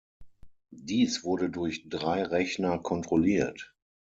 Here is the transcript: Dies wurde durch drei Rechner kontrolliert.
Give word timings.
Dies 0.71 1.23
wurde 1.23 1.51
durch 1.51 1.87
drei 1.87 2.23
Rechner 2.23 2.79
kontrolliert. 2.79 3.75